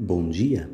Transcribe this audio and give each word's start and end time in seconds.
Bom 0.00 0.28
dia! 0.28 0.70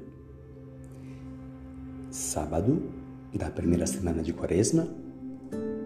Sábado 2.11 2.93
da 3.32 3.48
primeira 3.48 3.87
semana 3.87 4.23
de 4.23 4.35
Quaresma, 4.35 4.87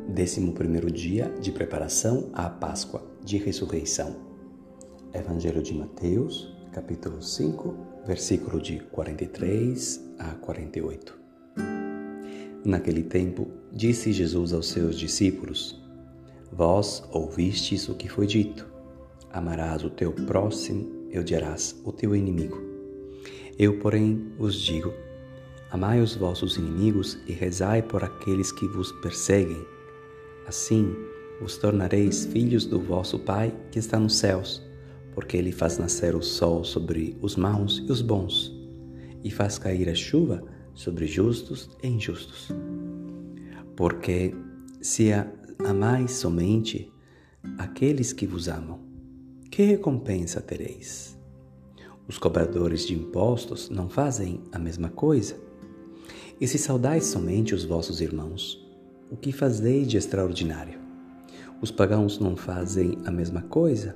décimo 0.09 0.53
primeiro 0.53 0.91
dia 0.91 1.33
de 1.41 1.53
preparação 1.53 2.31
à 2.33 2.51
Páscoa 2.51 3.01
de 3.23 3.37
Ressurreição. 3.37 4.17
Evangelho 5.15 5.63
de 5.63 5.73
Mateus, 5.73 6.53
capítulo 6.73 7.23
5, 7.23 7.77
versículo 8.05 8.61
de 8.61 8.81
43 8.91 10.05
a 10.19 10.35
48. 10.35 11.17
Naquele 12.65 13.05
tempo, 13.05 13.47
disse 13.73 14.13
Jesus 14.13 14.53
aos 14.53 14.67
seus 14.67 14.99
discípulos: 14.99 15.81
Vós 16.51 17.05
ouvistes 17.13 17.89
o 17.89 17.95
que 17.95 18.09
foi 18.09 18.27
dito: 18.27 18.69
Amarás 19.31 19.85
o 19.85 19.91
teu 19.91 20.11
próximo 20.11 21.07
e 21.09 21.17
odiarás 21.17 21.81
o 21.85 21.93
teu 21.93 22.17
inimigo. 22.17 22.78
Eu, 23.59 23.81
porém, 23.81 24.31
vos 24.39 24.55
digo: 24.55 24.95
amai 25.69 26.01
os 26.01 26.15
vossos 26.15 26.57
inimigos 26.57 27.19
e 27.27 27.33
rezai 27.33 27.83
por 27.83 28.05
aqueles 28.05 28.53
que 28.53 28.69
vos 28.69 28.93
perseguem. 28.93 29.67
Assim 30.47 30.95
vos 31.41 31.59
tornareis 31.59 32.25
filhos 32.25 32.65
do 32.65 32.81
vosso 32.81 33.19
Pai 33.19 33.53
que 33.73 33.81
está 33.81 33.99
nos 33.99 34.17
céus, 34.17 34.63
porque 35.13 35.37
ele 35.37 35.51
faz 35.51 35.77
nascer 35.77 36.15
o 36.15 36.23
sol 36.23 36.63
sobre 36.63 37.19
os 37.21 37.35
maus 37.35 37.83
e 37.87 37.91
os 37.91 38.01
bons, 38.01 38.55
e 39.25 39.31
faz 39.31 39.59
cair 39.59 39.89
a 39.89 39.95
chuva 39.95 40.45
sobre 40.73 41.09
justos 41.09 41.69
e 41.83 41.89
injustos. 41.89 42.49
Porque 43.77 44.33
se 44.81 45.11
amais 45.59 46.13
somente 46.13 46.93
aqueles 47.59 48.13
que 48.13 48.27
vos 48.27 48.49
amam, 48.49 48.81
que 49.51 49.65
recompensa 49.65 50.41
tereis? 50.41 51.18
Os 52.09 52.17
cobradores 52.17 52.87
de 52.87 52.95
impostos 52.95 53.69
não 53.69 53.87
fazem 53.87 54.41
a 54.51 54.59
mesma 54.59 54.89
coisa? 54.89 55.37
E 56.41 56.49
se 56.49 56.57
saudais 56.57 57.05
somente 57.05 57.55
os 57.55 57.67
vossos 57.67 58.01
irmãos, 58.01 58.67
o 59.11 59.17
que 59.17 59.31
fazeis 59.31 59.87
de 59.87 59.99
extraordinário? 59.99 60.81
Os 61.61 61.71
pagãos 61.71 62.19
não 62.19 62.35
fazem 62.35 62.97
a 63.05 63.11
mesma 63.11 63.43
coisa? 63.43 63.95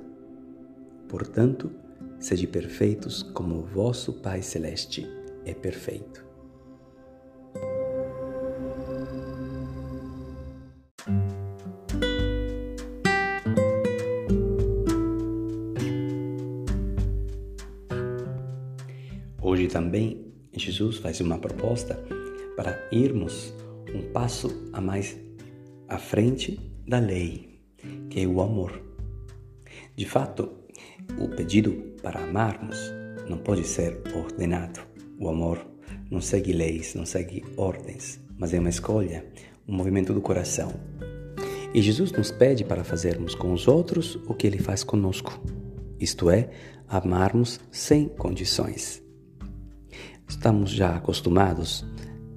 Portanto, 1.09 1.71
sede 2.19 2.45
perfeitos 2.45 3.23
como 3.23 3.55
o 3.55 3.63
vosso 3.63 4.13
Pai 4.13 4.43
Celeste 4.43 5.09
é 5.43 5.55
perfeito. 5.55 6.22
Hoje 19.45 19.67
também 19.67 20.25
Jesus 20.53 20.99
faz 20.99 21.19
uma 21.19 21.37
proposta 21.37 22.01
para 22.55 22.87
irmos 22.93 23.53
um 23.93 24.01
passo 24.13 24.69
a 24.71 24.79
mais 24.79 25.17
à 25.89 25.97
frente 25.97 26.57
da 26.87 26.97
lei, 26.97 27.59
que 28.09 28.21
é 28.21 28.25
o 28.25 28.39
amor. 28.39 28.81
De 29.97 30.05
fato, 30.05 30.49
o 31.19 31.27
pedido 31.27 31.73
para 32.01 32.23
amarmos 32.23 32.77
não 33.27 33.37
pode 33.37 33.67
ser 33.67 34.01
ordenado. 34.15 34.79
O 35.19 35.27
amor 35.27 35.59
não 36.09 36.21
segue 36.21 36.53
leis, 36.53 36.95
não 36.95 37.05
segue 37.05 37.43
ordens, 37.57 38.21
mas 38.37 38.53
é 38.53 38.59
uma 38.59 38.69
escolha, 38.69 39.25
um 39.67 39.75
movimento 39.75 40.13
do 40.13 40.21
coração. 40.21 40.71
E 41.73 41.81
Jesus 41.81 42.13
nos 42.13 42.31
pede 42.31 42.63
para 42.63 42.85
fazermos 42.85 43.35
com 43.35 43.51
os 43.51 43.67
outros 43.67 44.15
o 44.25 44.33
que 44.33 44.47
ele 44.47 44.59
faz 44.59 44.85
conosco, 44.85 45.37
isto 45.99 46.29
é, 46.29 46.49
amarmos 46.87 47.59
sem 47.69 48.07
condições. 48.07 49.02
Estamos 50.33 50.71
já 50.71 50.95
acostumados 50.95 51.85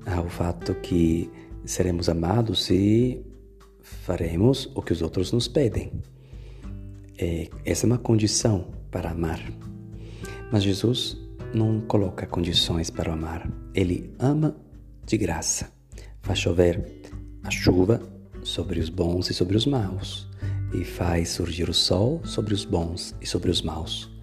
ao 0.05 0.29
fato 0.29 0.75
que 0.75 1.31
seremos 1.65 2.11
amados 2.11 2.71
e 2.71 3.25
faremos 3.81 4.71
o 4.75 4.83
que 4.83 4.93
os 4.93 5.01
outros 5.01 5.33
nos 5.33 5.49
pedem. 5.49 5.91
É, 7.19 7.49
essa 7.65 7.85
é 7.85 7.89
uma 7.89 7.99
condição 7.99 8.69
para 8.91 9.11
amar. 9.11 9.41
Mas 10.53 10.63
Jesus 10.63 11.17
não 11.55 11.81
coloca 11.81 12.27
condições 12.27 12.91
para 12.91 13.15
amar. 13.15 13.51
Ele 13.75 14.15
ama 14.19 14.55
de 15.05 15.17
graça. 15.17 15.73
Faz 16.21 16.39
chover 16.39 17.03
a 17.43 17.51
chuva 17.51 18.01
sobre 18.45 18.79
os 18.79 18.91
bons 18.91 19.31
e 19.31 19.35
sobre 19.35 19.57
os 19.57 19.67
maus. 19.67 20.29
E 20.75 20.85
faz 20.85 21.31
surgir 21.31 21.69
o 21.69 21.75
sol 21.75 22.21
sobre 22.25 22.53
os 22.53 22.65
bons 22.65 23.17
e 23.23 23.27
sobre 23.27 23.51
os 23.51 23.63
maus. 23.63 24.15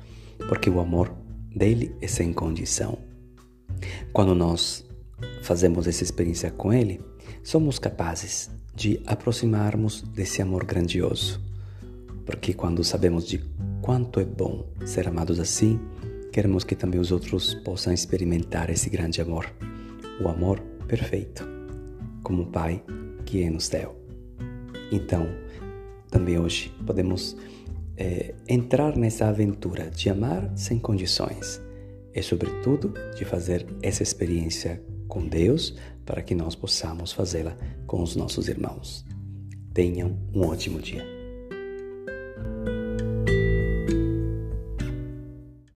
Porque 0.48 0.70
o 0.70 0.80
amor 0.80 1.12
dele 1.54 1.94
é 2.00 2.08
sem 2.08 2.32
condição. 2.32 3.13
Quando 4.12 4.36
nós 4.36 4.86
fazemos 5.42 5.88
essa 5.88 6.04
experiência 6.04 6.52
com 6.52 6.74
Ele, 6.74 7.02
somos 7.44 7.80
capazes 7.80 8.50
de 8.76 9.02
aproximarmos 9.06 10.02
desse 10.02 10.42
amor 10.42 10.66
grandioso. 10.66 11.42
Porque 12.26 12.54
quando 12.54 12.84
sabemos 12.84 13.28
de 13.28 13.44
quanto 13.82 14.20
é 14.20 14.26
bom 14.26 14.66
ser 14.86 15.08
amados 15.08 15.40
assim, 15.40 15.80
queremos 16.32 16.64
que 16.64 16.76
também 16.76 17.00
os 17.00 17.12
outros 17.12 17.54
possam 17.54 17.94
experimentar 17.94 18.70
esse 18.70 18.90
grande 18.90 19.22
amor, 19.22 19.52
o 20.22 20.28
amor 20.28 20.60
perfeito, 20.88 21.46
como 22.24 22.44
o 22.44 22.48
Pai 22.48 22.84
que 23.26 23.44
é 23.44 23.50
no 23.50 23.60
céu. 23.60 23.96
Então, 24.92 25.28
também 26.10 26.38
hoje 26.40 26.74
podemos 26.86 27.36
é, 27.98 28.34
entrar 28.48 28.96
nessa 28.96 29.28
aventura 29.28 29.90
de 29.90 30.10
amar 30.10 30.52
sem 30.56 30.80
condições 30.80 31.62
e, 32.14 32.22
sobretudo, 32.22 32.94
de 33.16 33.26
fazer 33.26 33.66
essa 33.82 34.04
experiência 34.04 34.84
com 35.08 35.28
Deus 35.28 35.76
para 36.06 36.22
que 36.22 36.36
nós 36.36 36.56
possamos 36.56 37.12
fazê-la 37.12 37.56
com 37.86 38.02
os 38.02 38.16
nossos 38.16 38.48
irmãos. 38.48 39.06
Tenham 39.74 40.18
um 40.34 40.48
ótimo 40.48 40.80
dia. 40.80 41.23